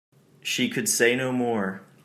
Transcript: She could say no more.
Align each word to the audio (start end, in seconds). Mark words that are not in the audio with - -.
She 0.41 0.67
could 0.67 0.89
say 0.89 1.15
no 1.15 1.31
more. 1.31 1.85